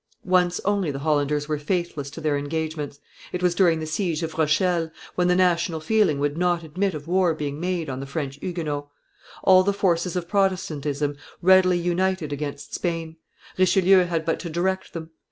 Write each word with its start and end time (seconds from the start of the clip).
Once 0.25 0.59
only 0.65 0.89
the 0.89 0.97
Hollanders 1.05 1.47
were 1.47 1.59
faithless 1.59 2.09
to 2.09 2.19
their 2.19 2.35
engagements: 2.35 2.99
it 3.31 3.43
was 3.43 3.53
during 3.53 3.79
the 3.79 3.85
siege 3.85 4.23
of 4.23 4.35
Rochelle, 4.35 4.89
when 5.13 5.27
the 5.27 5.35
national 5.35 5.79
feeling 5.79 6.17
would 6.17 6.39
not 6.39 6.63
admit 6.63 6.95
of 6.95 7.07
war 7.07 7.35
being 7.35 7.59
made 7.59 7.87
on 7.87 7.99
the 7.99 8.07
French 8.07 8.37
Huguenots. 8.41 8.87
All 9.43 9.61
the 9.61 9.73
forces 9.73 10.15
of 10.15 10.27
Protestantism 10.27 11.17
readily 11.43 11.77
united 11.77 12.33
against 12.33 12.73
Spain; 12.73 13.17
Richelieu 13.59 14.05
had 14.05 14.25
but 14.25 14.39
to 14.39 14.49
direct 14.49 14.93
them. 14.93 15.11